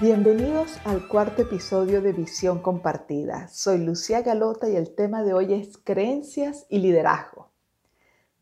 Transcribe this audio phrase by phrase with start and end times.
[0.00, 3.48] Bienvenidos al cuarto episodio de Visión Compartida.
[3.48, 7.50] Soy Lucía Galota y el tema de hoy es creencias y liderazgo.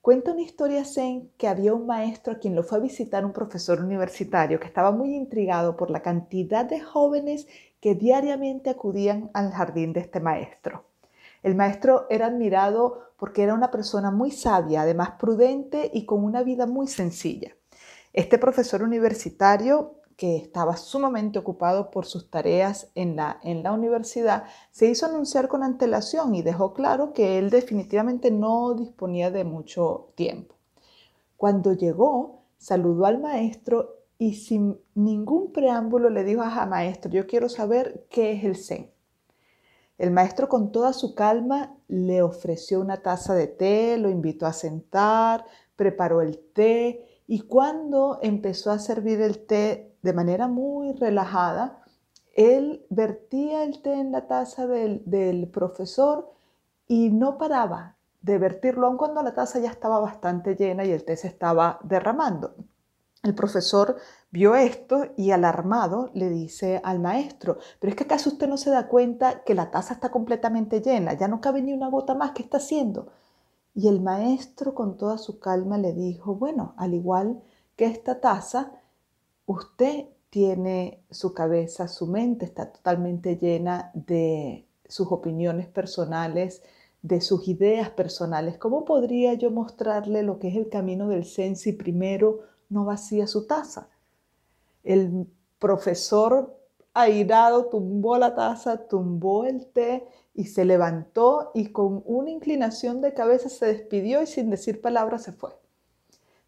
[0.03, 3.33] Cuenta una historia zen que había un maestro a quien lo fue a visitar un
[3.33, 7.47] profesor universitario que estaba muy intrigado por la cantidad de jóvenes
[7.81, 10.85] que diariamente acudían al jardín de este maestro.
[11.43, 16.43] El maestro era admirado porque era una persona muy sabia, además prudente y con una
[16.43, 17.57] vida muy sencilla.
[18.13, 24.45] Este profesor universitario que estaba sumamente ocupado por sus tareas en la, en la universidad,
[24.71, 30.13] se hizo anunciar con antelación y dejó claro que él definitivamente no disponía de mucho
[30.15, 30.55] tiempo.
[31.37, 37.51] Cuando llegó, saludó al maestro y sin ningún preámbulo le dijo, a maestro, yo quiero
[37.51, 38.91] saber qué es el Zen.
[39.99, 44.53] El maestro con toda su calma le ofreció una taza de té, lo invitó a
[44.53, 51.83] sentar, preparó el té y cuando empezó a servir el té de manera muy relajada,
[52.35, 56.33] él vertía el té en la taza del, profesor
[56.87, 61.05] y no paraba de vertirlo, aun cuando la taza ya estaba bastante llena y el
[61.05, 62.55] té se estaba derramando.
[63.23, 63.97] El profesor
[64.31, 68.71] vio esto y alarmado le dice al maestro, pero es que acaso usted no se
[68.71, 72.31] da cuenta que la taza está completamente llena, ya no cabe ni una gota más,
[72.31, 73.09] ¿qué está haciendo?
[73.75, 77.43] Y el maestro con toda su calma le dijo, bueno, al igual
[77.77, 78.73] que esta taza,
[79.47, 86.63] usted tiene su cabeza, su mente está totalmente llena de sus opiniones personales,
[87.03, 88.59] de sus ideas personales.
[88.59, 93.27] ¿Cómo podría yo mostrarle lo que es el camino del Zen si primero no vacía
[93.27, 93.89] su taza?
[94.83, 95.27] El
[95.59, 96.59] profesor
[96.93, 103.15] airado tumbó la taza, tumbó el té y se levantó y con una inclinación de
[103.15, 105.51] cabeza se despidió y sin decir palabras se fue.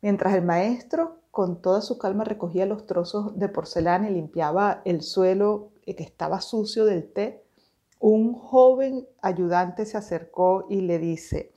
[0.00, 5.02] Mientras el maestro con toda su calma recogía los trozos de porcelana y limpiaba el
[5.02, 7.44] suelo que estaba sucio del té,
[8.00, 11.52] un joven ayudante se acercó y le dice,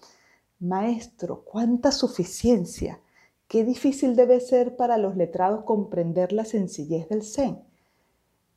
[0.60, 3.02] Maestro, cuánta suficiencia.
[3.48, 7.64] Qué difícil debe ser para los letrados comprender la sencillez del Zen.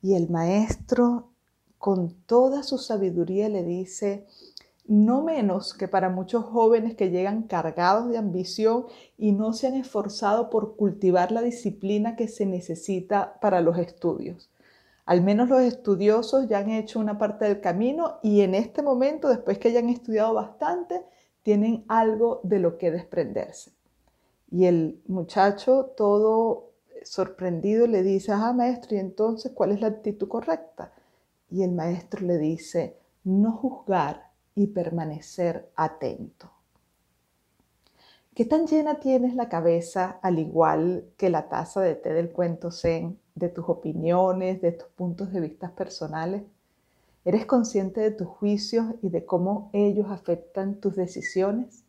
[0.01, 1.31] Y el maestro,
[1.77, 4.27] con toda su sabiduría, le dice,
[4.87, 8.85] no menos que para muchos jóvenes que llegan cargados de ambición
[9.17, 14.51] y no se han esforzado por cultivar la disciplina que se necesita para los estudios.
[15.05, 19.29] Al menos los estudiosos ya han hecho una parte del camino y en este momento,
[19.29, 21.03] después que hayan estudiado bastante,
[21.43, 23.71] tienen algo de lo que desprenderse.
[24.51, 26.71] Y el muchacho, todo
[27.03, 30.91] sorprendido, le dice, ah, maestro, ¿y entonces cuál es la actitud correcta?
[31.51, 34.24] Y el maestro le dice, no juzgar
[34.55, 36.49] y permanecer atento.
[38.33, 42.71] ¿Qué tan llena tienes la cabeza, al igual que la taza de té del cuento
[42.71, 46.43] Zen, de tus opiniones, de tus puntos de vista personales?
[47.23, 51.85] ¿Eres consciente de tus juicios y de cómo ellos afectan tus decisiones?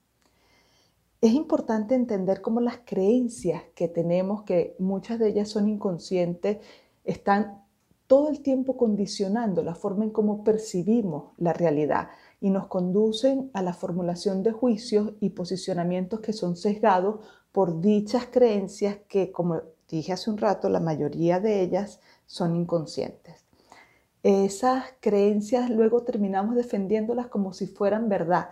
[1.20, 6.58] Es importante entender cómo las creencias que tenemos, que muchas de ellas son inconscientes,
[7.04, 7.64] están
[8.06, 12.08] todo el tiempo condicionando la forma en cómo percibimos la realidad
[12.46, 18.28] y nos conducen a la formulación de juicios y posicionamientos que son sesgados por dichas
[18.30, 23.44] creencias que, como dije hace un rato, la mayoría de ellas son inconscientes.
[24.22, 28.50] Esas creencias luego terminamos defendiéndolas como si fueran verdad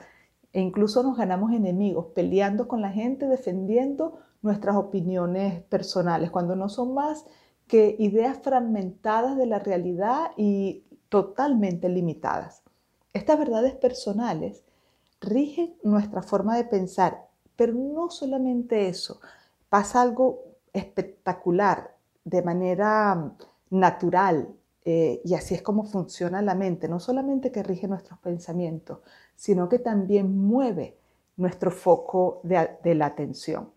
[0.52, 6.68] e incluso nos ganamos enemigos peleando con la gente defendiendo nuestras opiniones personales, cuando no
[6.68, 7.26] son más
[7.68, 12.63] que ideas fragmentadas de la realidad y totalmente limitadas.
[13.14, 14.64] Estas verdades personales
[15.20, 19.20] rigen nuestra forma de pensar, pero no solamente eso,
[19.68, 21.94] pasa algo espectacular,
[22.24, 23.32] de manera
[23.70, 24.48] natural,
[24.84, 28.98] eh, y así es como funciona la mente, no solamente que rige nuestros pensamientos,
[29.36, 30.98] sino que también mueve
[31.36, 33.70] nuestro foco de la atención.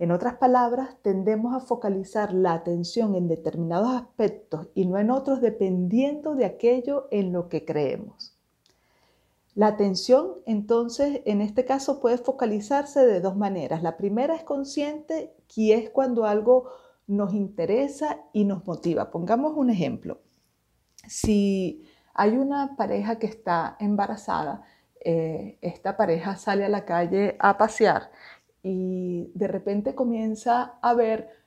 [0.00, 5.40] En otras palabras, tendemos a focalizar la atención en determinados aspectos y no en otros
[5.40, 8.31] dependiendo de aquello en lo que creemos.
[9.54, 13.82] La atención, entonces, en este caso puede focalizarse de dos maneras.
[13.82, 16.70] La primera es consciente, que es cuando algo
[17.06, 19.10] nos interesa y nos motiva.
[19.10, 20.20] Pongamos un ejemplo.
[21.06, 21.82] Si
[22.14, 24.62] hay una pareja que está embarazada,
[25.04, 28.10] eh, esta pareja sale a la calle a pasear
[28.62, 31.41] y de repente comienza a ver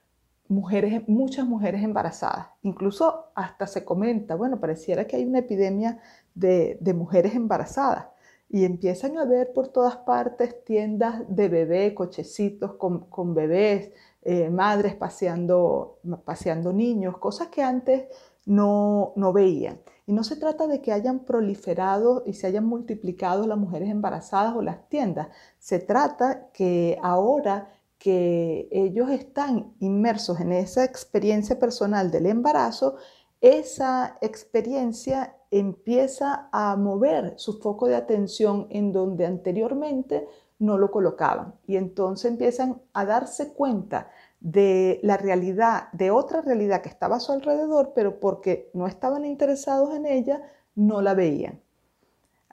[0.47, 2.47] mujeres, muchas mujeres embarazadas.
[2.61, 5.99] Incluso hasta se comenta, bueno, pareciera que hay una epidemia
[6.33, 8.07] de, mujeres embarazadas.
[8.49, 14.95] Y empiezan a ver por todas partes tiendas de bebé, cochecitos con, bebés, eh, madres
[14.95, 18.05] paseando, paseando niños, cosas que antes
[18.45, 19.79] no, no veían.
[20.05, 24.55] Y no se trata de que hayan proliferado y se hayan multiplicado las mujeres embarazadas
[24.55, 25.29] o las tiendas.
[25.57, 32.95] Se trata que ahora que ellos están inmersos en esa experiencia personal del embarazo,
[33.41, 40.27] esa experiencia empieza a mover su foco de atención en donde anteriormente
[40.59, 41.55] no lo colocaban.
[41.67, 44.09] Y entonces empiezan a darse cuenta
[44.39, 49.25] de la realidad, de otra realidad que estaba a su alrededor, pero porque no estaban
[49.25, 50.41] interesados en ella,
[50.75, 51.61] no la veían.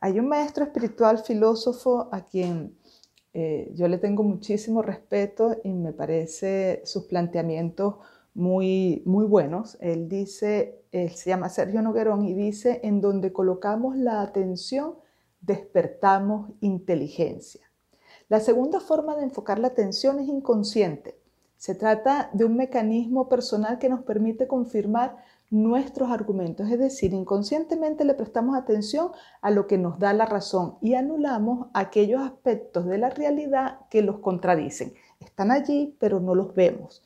[0.01, 2.77] Hay un maestro espiritual, filósofo, a quien
[3.35, 7.97] eh, yo le tengo muchísimo respeto y me parece sus planteamientos
[8.35, 9.79] muy, muy buenos.
[9.81, 14.97] Él dice, él se llama Sergio Noguerón y dice, en donde colocamos la atención,
[15.41, 17.63] despertamos inteligencia.
[18.29, 21.19] La segunda forma de enfocar la atención es inconsciente.
[21.57, 25.19] Se trata de un mecanismo personal que nos permite confirmar
[25.53, 29.13] nuestros argumentos, es decir, inconscientemente le prestamos atención
[29.43, 34.01] a lo que nos da la razón y anulamos aquellos aspectos de la realidad que
[34.01, 34.95] los contradicen.
[35.21, 37.03] Están allí, pero no los vemos.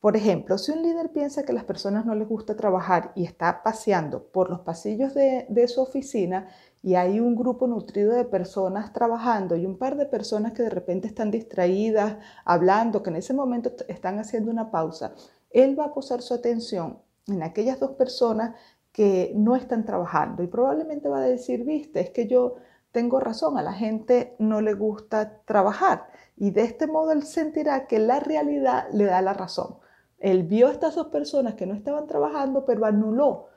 [0.00, 3.24] Por ejemplo, si un líder piensa que a las personas no les gusta trabajar y
[3.24, 6.48] está paseando por los pasillos de, de su oficina,
[6.82, 10.70] y hay un grupo nutrido de personas trabajando y un par de personas que de
[10.70, 12.16] repente están distraídas,
[12.46, 15.14] hablando, que en ese momento están haciendo una pausa,
[15.50, 18.54] él va a posar su atención en aquellas dos personas
[18.92, 22.56] que no están trabajando y probablemente va a decir, viste, es que yo
[22.92, 26.06] tengo razón, a la gente no le gusta trabajar
[26.36, 29.78] y de este modo él sentirá que la realidad le da la razón.
[30.18, 33.48] Él vio a estas dos personas que no estaban trabajando, pero anuló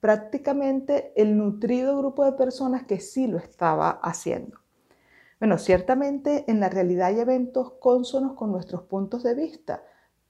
[0.00, 4.58] prácticamente el nutrido grupo de personas que sí lo estaba haciendo.
[5.38, 9.82] Bueno, ciertamente en la realidad hay eventos cónsonos con nuestros puntos de vista,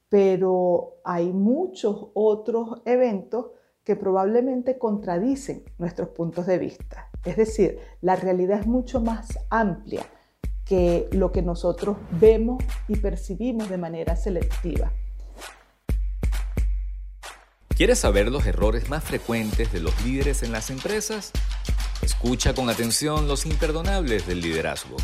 [0.08, 3.46] pero hay muchos otros eventos
[3.84, 7.08] que probablemente contradicen nuestros puntos de vista.
[7.24, 10.04] Es decir, la realidad es mucho más amplia
[10.64, 14.92] que lo que nosotros vemos y percibimos de manera selectiva.
[17.76, 21.30] ¿Quieres saber los errores más frecuentes de los líderes en las empresas?
[22.02, 24.96] Escucha con atención los imperdonables del liderazgo.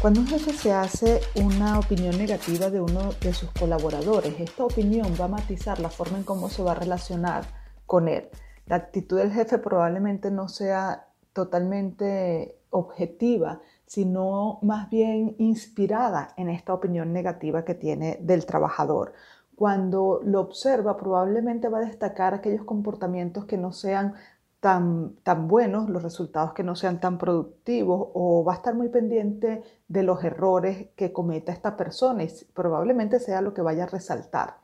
[0.00, 5.12] Cuando un jefe se hace una opinión negativa de uno de sus colaboradores, esta opinión
[5.20, 7.44] va a matizar la forma en cómo se va a relacionar
[7.84, 8.30] con él.
[8.64, 16.72] La actitud del jefe probablemente no sea totalmente objetiva, sino más bien inspirada en esta
[16.72, 19.12] opinión negativa que tiene del trabajador
[19.60, 24.14] cuando lo observa probablemente va a destacar aquellos comportamientos que no sean
[24.60, 28.90] tan, tan buenos, los resultados que no sean tan productivos o va a estar muy
[28.90, 33.88] pendiente de los errores que cometa esta persona y probablemente sea lo que vaya a
[33.88, 34.58] resaltar.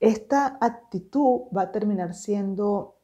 [0.00, 2.96] Esta actitud va a terminar siendo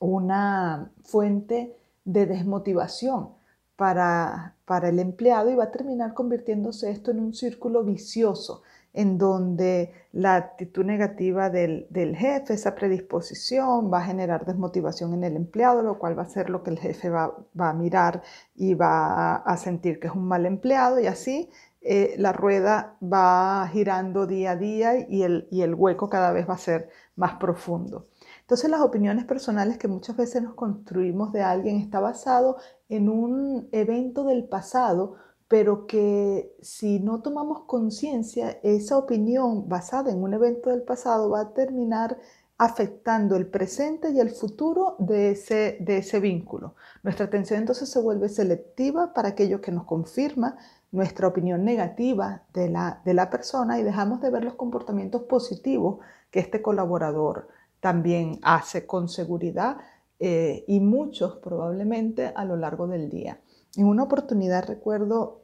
[0.00, 3.30] una fuente de desmotivación
[3.76, 8.62] para, para el empleado y va a terminar convirtiéndose esto en un círculo vicioso
[8.98, 11.86] en donde la actitud negativa del,
[12.16, 16.50] jefe, esa predisposición, va a generar desmotivación en el empleado, lo cual va a ser
[16.50, 18.22] lo que el jefe va, a mirar
[18.56, 21.48] y va a sentir que es un mal empleado y así
[21.80, 26.48] eh, la rueda va girando día a día y el, y el hueco cada vez
[26.48, 28.08] va a ser más profundo.
[28.40, 32.56] Entonces las opiniones personales que muchas veces nos construimos de alguien está basado
[32.88, 35.14] en un evento del pasado
[35.48, 41.40] pero que si no tomamos conciencia, esa opinión basada en un evento del pasado va
[41.40, 42.18] a terminar
[42.58, 46.74] afectando el presente y el futuro de ese, de ese vínculo.
[47.02, 50.58] Nuestra atención entonces se vuelve selectiva para aquello que nos confirma
[50.90, 55.98] nuestra opinión negativa de la, de la persona y dejamos de ver los comportamientos positivos
[56.30, 57.48] que este colaborador
[57.80, 59.78] también hace con seguridad
[60.18, 63.38] eh, y muchos probablemente a lo largo del día.
[63.76, 65.42] En una oportunidad recuerdo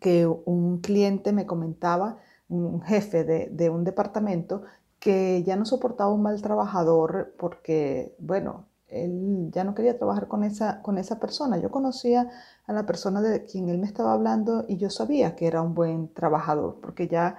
[0.00, 4.62] que un cliente me comentaba, un jefe de, un departamento,
[4.98, 10.42] que ya no soportaba un mal trabajador porque, bueno, él ya no quería trabajar con
[10.42, 11.58] esa, con esa persona.
[11.58, 12.28] Yo conocía
[12.66, 15.74] a la persona de quien él me estaba hablando y yo sabía que era un
[15.74, 17.36] buen trabajador porque ya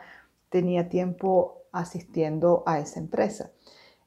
[0.50, 3.52] tenía tiempo asistiendo a esa empresa.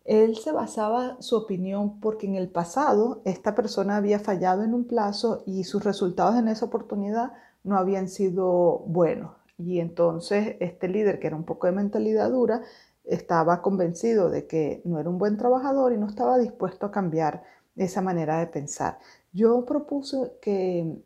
[0.04, 4.84] Él se basaba su opinión porque en el pasado esta persona había fallado en un
[4.84, 7.32] plazo y sus resultados en esa oportunidad
[7.62, 9.32] no habían sido buenos.
[9.56, 12.62] Y entonces este líder, que era un poco de mentalidad dura,
[13.04, 17.42] estaba convencido de que no era un buen trabajador y no estaba dispuesto a cambiar
[17.76, 18.98] esa manera de pensar.
[19.32, 21.02] Yo propuse que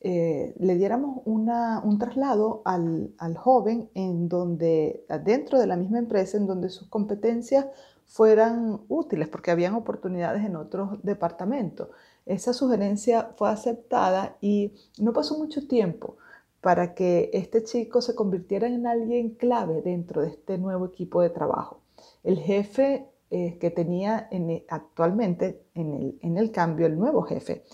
[0.00, 6.36] eh, le diéramos un traslado al, al, joven en donde, dentro de la misma empresa,
[6.36, 7.66] en donde sus competencias
[8.06, 11.88] fueran útiles, porque habían oportunidades en otros departamentos.
[12.26, 16.16] Esa sugerencia fue aceptada y no pasó mucho tiempo
[16.60, 21.30] para que este chico se convirtiera en alguien clave dentro de este nuevo equipo de
[21.30, 21.80] trabajo.
[22.22, 27.64] El jefe eh, que tenía e, actualmente en en el cambio, el nuevo jefe,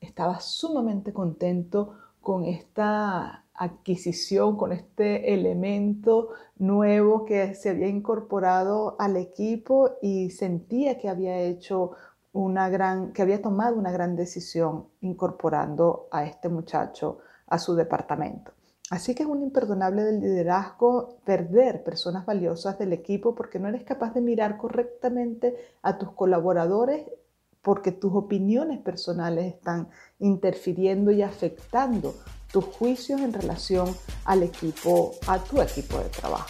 [0.00, 9.16] estaba sumamente contento con esta adquisición, con este elemento nuevo que se había incorporado al
[9.16, 11.92] equipo y sentía que había hecho
[12.32, 18.52] una gran, que había tomado una gran decisión incorporando a este muchacho a su departamento.
[18.90, 23.82] Así que es un imperdonable del liderazgo perder personas valiosas del equipo porque no eres
[23.82, 27.06] capaz de mirar correctamente a tus colaboradores
[27.62, 29.88] porque tus opiniones personales están
[30.20, 32.14] interfiriendo y afectando
[32.56, 33.94] tus juicios en relación
[34.24, 36.48] al equipo, a tu equipo de trabajo.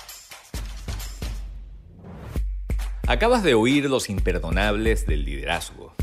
[3.08, 5.94] Acabas de oír los imperdonables del liderazgo.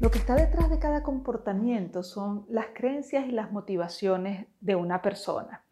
[0.00, 5.00] Lo que está detrás de cada comportamiento son las creencias y las motivaciones de una
[5.00, 5.64] persona.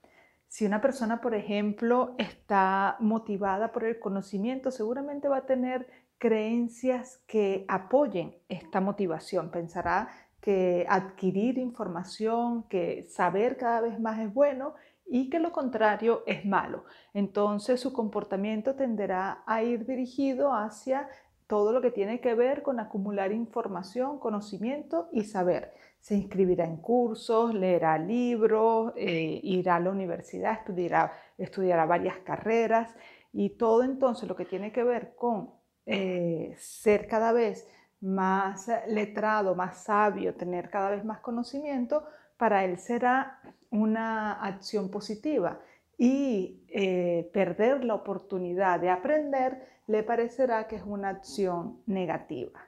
[0.46, 5.88] Si una persona, por ejemplo, está motivada por el conocimiento, seguramente va a tener
[6.18, 9.50] creencias que apoyen esta motivación.
[9.50, 10.08] Pensará
[10.42, 14.74] que adquirir información, que saber cada vez más es bueno
[15.06, 16.84] y que lo contrario es malo.
[17.14, 21.08] Entonces su comportamiento tenderá a ir dirigido hacia
[21.46, 25.74] todo lo que tiene que ver con acumular información, conocimiento y saber.
[26.00, 32.92] Se inscribirá en cursos, leerá libros, eh, irá a la universidad, estudiará, estudiará varias carreras
[33.32, 35.50] y todo entonces lo que tiene que ver con
[35.86, 37.68] eh, ser cada vez
[38.02, 42.04] más letrado, más sabio, tener cada vez más conocimiento,
[42.36, 43.40] para él será
[43.70, 45.60] una acción positiva
[45.96, 52.60] y eh, perder la oportunidad de aprender le parecerá que es una acción negativa.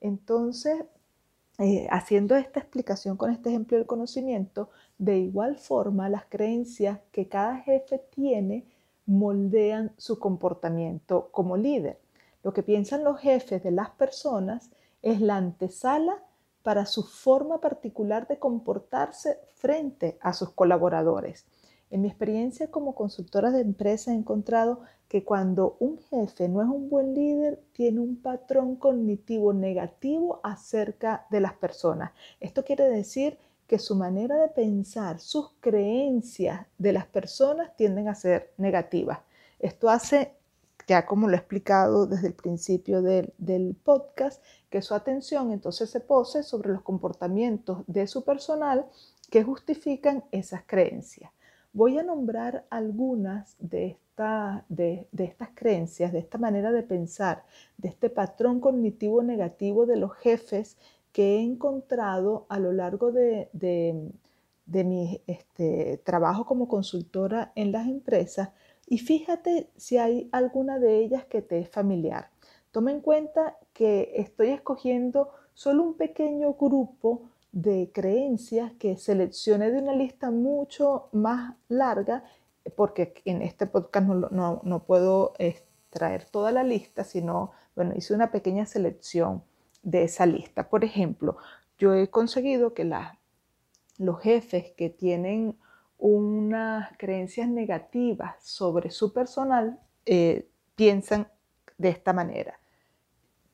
[0.00, 0.84] Entonces,
[1.58, 7.28] eh, haciendo esta explicación con este ejemplo del conocimiento, de igual forma las creencias que
[7.28, 8.66] cada jefe tiene
[9.06, 11.98] moldean su comportamiento como líder.
[12.42, 14.70] Lo que piensan los jefes de las personas
[15.02, 16.22] es la antesala
[16.62, 21.46] para su forma particular de comportarse frente a sus colaboradores.
[21.90, 26.68] En mi experiencia como consultora de empresa he encontrado que cuando un jefe no es
[26.68, 32.12] un buen líder, tiene un patrón cognitivo negativo acerca de las personas.
[32.38, 38.14] Esto quiere decir que su manera de pensar, sus creencias de las personas tienden a
[38.14, 39.18] ser negativas.
[39.58, 40.36] Esto hace,
[40.90, 45.88] ya como lo he explicado desde el principio del, del podcast, que su atención entonces
[45.88, 48.86] se pose sobre los comportamientos de su personal
[49.30, 51.30] que justifican esas creencias.
[51.72, 53.98] Voy a nombrar algunas de,
[54.68, 57.44] de, estas creencias, de esta manera de pensar,
[57.78, 60.76] de este patrón cognitivo negativo de los jefes
[61.12, 63.48] que he encontrado a lo largo de,
[64.66, 68.48] mi este, trabajo como consultora en las empresas
[68.90, 72.28] y fíjate si hay alguna de ellas que te es familiar.
[72.72, 79.78] Toma en cuenta que estoy escogiendo solo un pequeño grupo de creencias que seleccioné de
[79.78, 82.24] una lista mucho más larga,
[82.74, 88.66] porque en este podcast no, puedo extraer toda la lista, sino, bueno, hice una pequeña
[88.66, 89.44] selección
[89.84, 90.68] de esa lista.
[90.68, 91.36] Por ejemplo,
[91.78, 92.90] yo he conseguido que
[93.98, 95.56] los jefes que tienen
[96.00, 101.28] unas creencias negativas sobre su personal eh, piensan
[101.78, 102.58] de esta manera.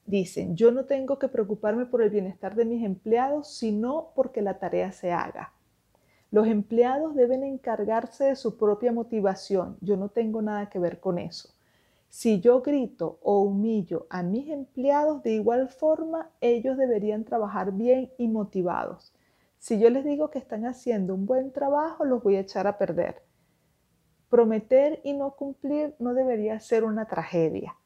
[0.06, 4.60] Dicen, yo no tengo que preocuparme por el bienestar de mis empleados, sino porque la
[4.60, 5.52] tarea se haga.
[6.30, 9.76] Los empleados deben encargarse de su propia motivación.
[9.80, 11.50] Yo no tengo nada que ver con eso.
[12.08, 18.12] Si yo grito o humillo a mis empleados de igual forma, ellos deberían trabajar bien
[18.16, 19.15] y motivados.
[19.58, 22.78] Si yo les digo que están haciendo un buen trabajo, los voy a echar a
[22.78, 23.22] perder.
[24.28, 27.76] Prometer y no cumplir no debería ser una tragedia.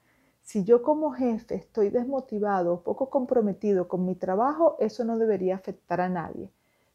[0.43, 5.55] Si yo como jefe estoy desmotivado o poco comprometido con mi trabajo, eso no debería
[5.55, 6.50] afectar a nadie.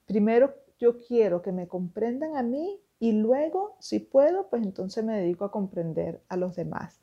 [0.05, 5.17] Primero, yo quiero que me comprendan a mí y luego, si puedo, pues entonces me
[5.17, 7.00] dedico a comprender a los demás.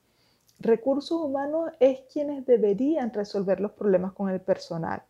[0.59, 5.03] Recursos humanos es quienes deberían resolver los problemas con el personal.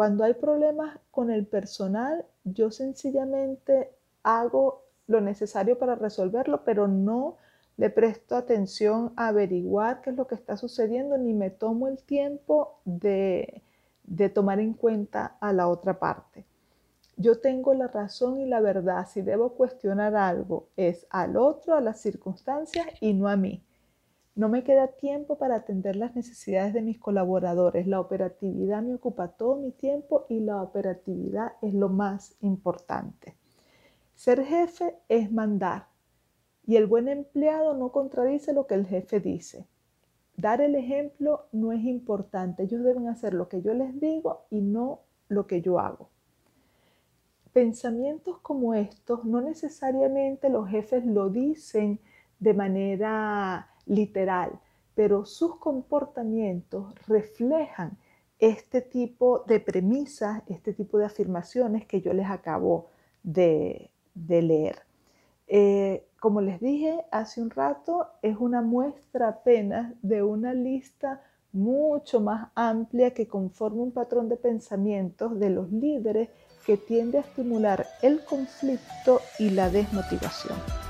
[0.00, 3.92] Cuando hay problemas con el personal, yo sencillamente
[4.22, 7.36] hago lo necesario para resolverlo, pero no
[7.76, 11.98] le presto atención a averiguar qué es lo que está sucediendo, ni me tomo el
[12.02, 13.62] tiempo de,
[14.04, 16.46] de tomar en cuenta a la otra parte.
[17.18, 19.06] Yo tengo la razón y la verdad.
[19.06, 23.62] Si debo cuestionar algo, es al otro, a las circunstancias y no a mí.
[24.40, 27.86] No me queda tiempo para atender las necesidades de mis colaboradores.
[27.86, 33.36] La operatividad me ocupa todo mi tiempo y la operatividad es lo más importante.
[34.14, 35.88] Ser jefe es mandar
[36.66, 39.66] y el buen empleado no contradice lo que el jefe dice.
[40.38, 42.62] Dar el ejemplo no es importante.
[42.62, 46.08] Ellos deben hacer lo que yo les digo y no lo que yo hago.
[47.52, 52.00] Pensamientos como estos no necesariamente los jefes lo dicen
[52.38, 54.58] de manera literal,
[54.94, 57.98] pero sus comportamientos reflejan
[58.38, 62.88] este tipo de premisas, este tipo de afirmaciones que yo les acabo
[63.22, 64.76] de, leer.
[65.48, 72.20] Eh, como les dije hace un rato, es una muestra apenas de una lista mucho
[72.20, 76.28] más amplia que conforma un patrón de pensamientos de los líderes
[76.64, 80.89] que tiende a estimular el conflicto y la desmotivación.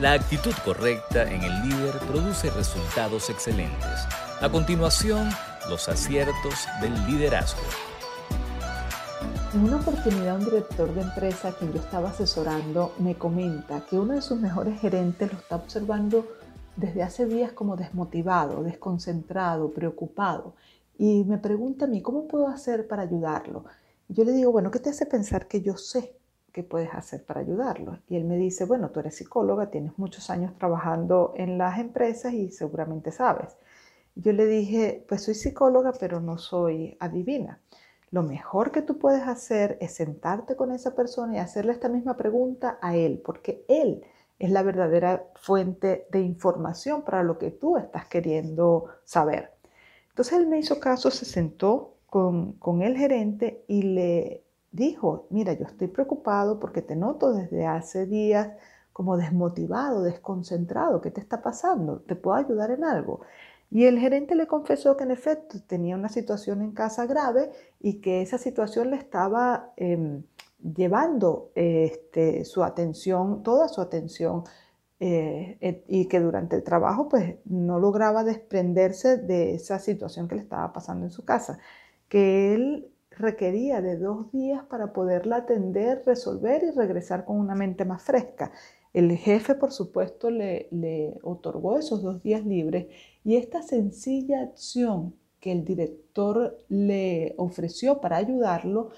[0.00, 4.06] La actitud correcta en el líder produce resultados excelentes.
[4.40, 5.28] A continuación,
[5.68, 7.62] los aciertos del liderazgo.
[9.54, 14.14] En una oportunidad, un director de empresa que yo estaba asesorando me comenta que uno
[14.14, 16.28] de sus mejores gerentes lo está observando
[16.76, 20.54] desde hace días como desmotivado, desconcentrado, preocupado.
[20.96, 23.64] Y me pregunta a mí, ¿cómo puedo hacer para ayudarlo?
[24.06, 26.17] Yo le digo, bueno, ¿qué te hace pensar que yo sé
[26.62, 27.98] puedes hacer para ayudarlo?
[28.08, 32.32] Y él me dice, bueno, tú eres psicóloga, tienes muchos años trabajando en las empresas
[32.32, 33.56] y seguramente sabes.
[34.14, 37.60] Yo le dije, pues soy psicóloga, pero no soy adivina.
[38.10, 42.16] Lo mejor que tú puedes hacer es sentarte con esa persona y hacerle esta misma
[42.16, 44.02] pregunta a él, porque él
[44.38, 49.52] es la verdadera fuente de información para lo que tú estás queriendo saber.
[50.08, 55.52] Entonces él me hizo caso, se sentó con, con el gerente y le dijo, mira,
[55.52, 58.50] yo estoy preocupado porque te noto desde hace días
[58.92, 62.00] como desmotivado, desconcentrado, ¿qué te está pasando?
[62.00, 63.20] ¿Te puedo ayudar en algo?
[63.70, 67.50] Y el gerente le confesó que en efecto tenía una situación en casa grave
[67.80, 70.22] y que esa situación le estaba em,
[70.74, 74.44] llevando este, su atención, toda su atención,
[75.00, 80.42] eh, y que durante el trabajo pues no lograba desprenderse de esa situación que le
[80.42, 81.60] estaba pasando en su casa,
[82.08, 87.84] que él requería de dos días para poderla atender, resolver y regresar con una mente
[87.84, 88.52] más fresca.
[88.92, 92.86] El jefe, por supuesto, le, otorgó esos dos días libres
[93.24, 98.90] y esta sencilla acción que el director le ofreció para ayudarlo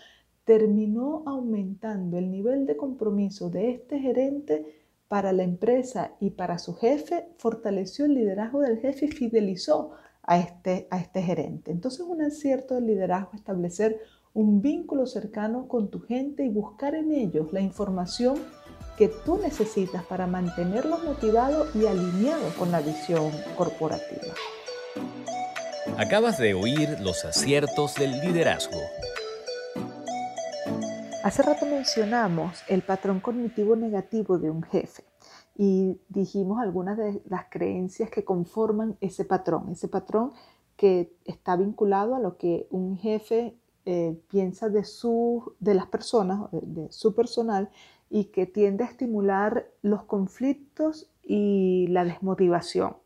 [0.44, 4.66] terminó aumentando el nivel de compromiso de este gerente
[5.06, 10.38] para la empresa y para su jefe, fortaleció el liderazgo del jefe y fidelizó a
[10.38, 11.70] este, a este gerente.
[11.70, 14.00] Entonces, un acierto del liderazgo es establecer
[14.32, 18.38] un vínculo cercano con tu gente y buscar en ellos la información
[18.96, 24.34] que tú necesitas para mantenerlos motivados y alineados con la visión corporativa.
[25.96, 28.78] Acabas de oír los aciertos del liderazgo.
[31.24, 35.09] Hace rato mencionamos el patrón cognitivo negativo de un jefe
[35.62, 40.32] y dijimos algunas de las creencias que conforman ese patrón, ese patrón
[40.74, 46.48] que está vinculado a lo que un jefe eh, piensa de, su, de las personas,
[46.50, 47.68] de su personal
[48.08, 52.96] y que tiende a estimular los conflictos y la desmotivación.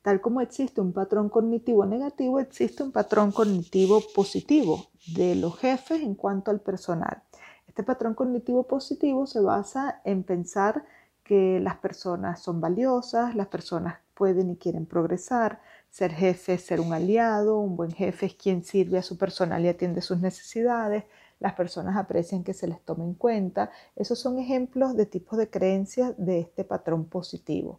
[0.00, 6.00] Tal como existe un patrón cognitivo negativo, existe un patrón cognitivo positivo de los jefes
[6.00, 7.22] en cuanto al personal.
[7.66, 10.86] Este patrón cognitivo positivo se basa en pensar
[11.28, 15.60] que las personas son valiosas, las personas pueden y quieren progresar,
[15.90, 19.62] ser jefe es ser un aliado, un buen jefe es quien sirve a su personal
[19.62, 21.04] y atiende sus necesidades,
[21.38, 23.70] las personas aprecian que se les tome en cuenta.
[23.94, 27.78] Esos son ejemplos de tipos de creencias de este patrón positivo.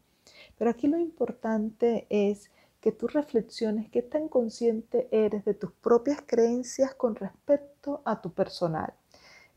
[0.55, 6.19] Pero aquí lo importante es que tú reflexiones qué tan consciente eres de tus propias
[6.23, 8.93] creencias con respecto a tu personal.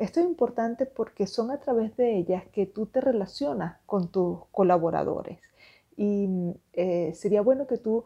[0.03, 4.41] Esto es importante porque son a través de ellas que tú te relacionas con tus
[4.51, 5.39] colaboradores.
[5.97, 6.29] Y
[6.73, 8.05] eh, sería bueno que tú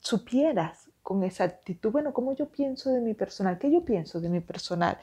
[0.00, 3.60] supieras con esa actitud, bueno, ¿cómo yo pienso de mi personal?
[3.60, 4.98] ¿Qué yo pienso de mi personal?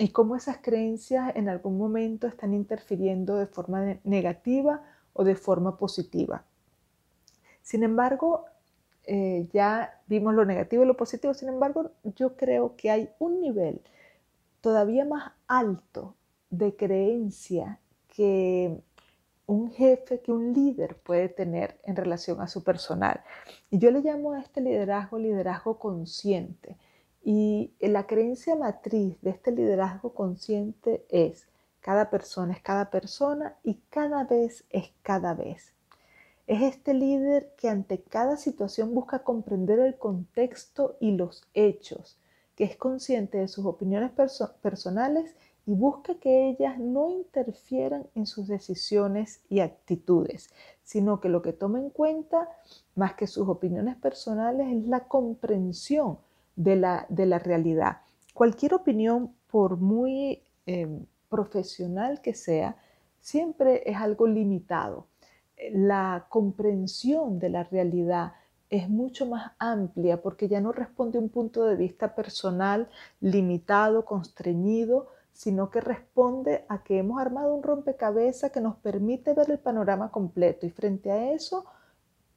[0.00, 5.76] y cómo esas creencias en algún momento están interfiriendo de forma negativa o de forma
[5.76, 6.44] positiva.
[7.62, 8.44] Sin embargo,
[9.04, 13.40] eh, ya vimos lo negativo y lo positivo, sin embargo, yo creo que hay un
[13.40, 13.80] nivel
[14.60, 16.14] todavía más alto
[16.50, 18.82] de creencia que
[19.46, 23.22] un jefe, que un líder puede tener en relación a su personal.
[23.70, 26.76] Y yo le llamo a este liderazgo liderazgo consciente.
[27.22, 31.48] Y la creencia matriz de este liderazgo consciente es,
[31.80, 35.74] cada persona es cada persona y cada vez es cada vez.
[36.46, 42.18] Es este líder que ante cada situación busca comprender el contexto y los hechos,
[42.58, 44.10] que es consciente de sus opiniones
[44.60, 50.50] personales y busca que ellas no interfieran en sus decisiones y actitudes,
[50.82, 52.48] sino que lo que toma en cuenta,
[52.96, 56.18] más que sus opiniones personales, es la comprensión
[56.56, 57.98] de la, de la realidad.
[58.34, 62.76] Cualquier opinión, por muy em, profesional que sea,
[63.20, 65.06] siempre es algo limitado.
[65.70, 68.32] La comprensión de la realidad
[68.70, 72.88] es mucho más amplia porque ya no responde a un punto de vista personal
[73.20, 79.50] limitado, constreñido, sino que responde a que hemos armado un rompecabezas que nos permite ver
[79.50, 81.64] el panorama completo y frente a eso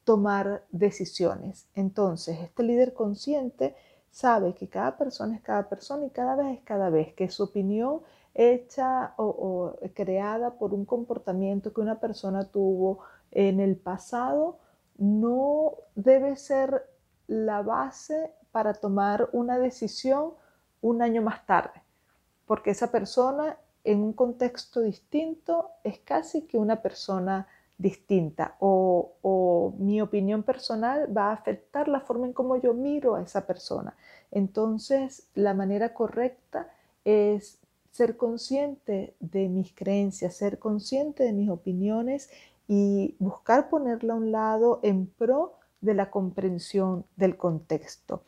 [0.04, 1.66] tomar decisiones.
[1.74, 3.74] Entonces, este líder consciente
[4.10, 7.44] sabe que cada persona es cada persona y cada vez es cada vez, que su
[7.44, 8.00] opinión
[8.34, 14.58] hecha o, creada por un comportamiento que una persona tuvo en el pasado
[14.98, 16.88] no debe ser
[17.26, 20.32] la base para tomar una decisión
[20.80, 21.82] un año más tarde
[22.52, 30.02] porque esa persona en un contexto distinto es casi que una persona distinta o, mi
[30.02, 33.96] opinión personal va a afectar la forma en cómo yo miro a esa persona.
[34.30, 36.68] Entonces, la manera correcta
[37.06, 37.58] es
[37.90, 42.28] ser consciente de mis creencias, ser consciente de mis opiniones
[42.74, 48.22] y buscar ponerla a un lado en pro de la comprensión del contexto.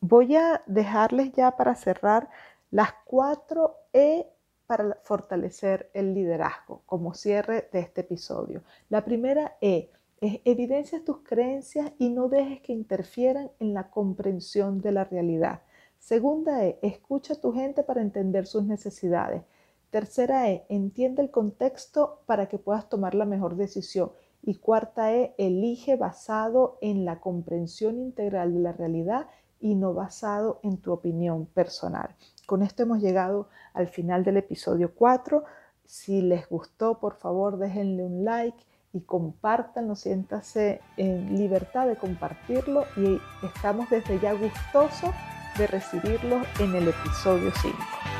[0.00, 2.30] Voy a dejarles ya para cerrar
[2.70, 4.28] las cuatro E
[4.68, 8.62] para fortalecer el liderazgo, como cierre de este episodio.
[8.88, 14.80] La primera E es evidencia tus creencias y no dejes que interfieran en la comprensión
[14.80, 15.62] de la realidad.
[15.98, 19.42] Segunda E, escucha a tu gente para entender sus necesidades.
[19.90, 24.12] Tercera E, entiende el contexto para que puedas tomar la mejor decisión.
[24.42, 29.28] Y cuarta E, elige basado en la comprensión integral de la realidad
[29.60, 32.14] y no basado en tu opinión personal.
[32.46, 35.44] Con esto hemos llegado al final del episodio 4.
[35.84, 42.84] Si les gustó, por favor, déjenle un like y compártanlo, siéntase en libertad de compartirlo
[42.96, 45.14] y estamos desde ya gustosos
[45.56, 48.17] de recibirlos en el episodio 5.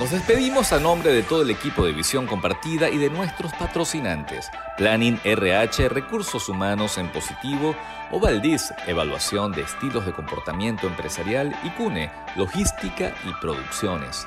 [0.00, 4.50] Nos despedimos a nombre de todo el equipo de Visión Compartida y de nuestros patrocinantes,
[4.78, 7.76] Planning RH, Recursos Humanos en Positivo,
[8.10, 14.24] Ovaldis, Evaluación de Estilos de Comportamiento Empresarial y CUNE, Logística y Producciones.